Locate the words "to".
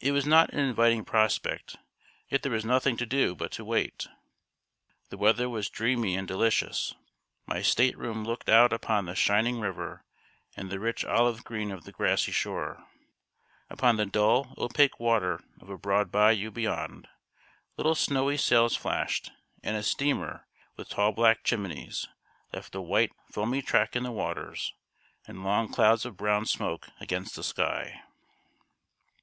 2.96-3.04, 3.52-3.66